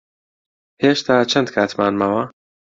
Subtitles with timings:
[0.83, 2.23] هێشتا چەند کاتمان ماوە؟